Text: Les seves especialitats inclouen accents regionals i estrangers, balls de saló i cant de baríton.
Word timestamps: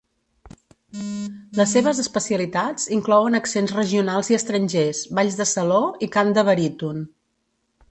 Les 1.59 1.73
seves 1.75 1.99
especialitats 2.03 2.89
inclouen 2.97 3.41
accents 3.41 3.75
regionals 3.77 4.33
i 4.33 4.39
estrangers, 4.39 5.05
balls 5.21 5.39
de 5.43 5.49
saló 5.53 5.79
i 6.07 6.11
cant 6.19 6.35
de 6.41 6.49
baríton. 6.53 7.07